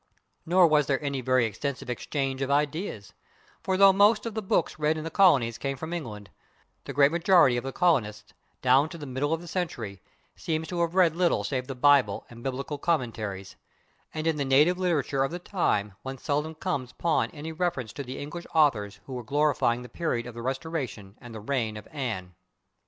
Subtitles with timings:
[0.47, 3.13] Nor was there any very extensive exchange of ideas,
[3.61, 6.31] for though most of the books read in the colonies came from England,
[6.85, 8.33] the great majority of the colonists,
[8.63, 10.01] down to the middle of the century,
[10.35, 13.55] seem to have read little save the Bible and biblical commentaries,
[14.11, 18.01] and in the native literature of the time one seldom comes upon any reference to
[18.01, 21.87] the English authors who were glorifying the period of the Restoration and the reign of
[21.91, 22.33] Anne.